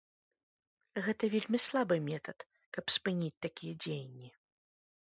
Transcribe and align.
Гэта 1.07 1.23
вельмі 1.35 1.59
слабы 1.67 1.95
метад, 2.09 2.37
каб 2.79 2.85
спыніць 2.95 3.35
такія 3.49 3.73
дзеянні. 3.87 4.29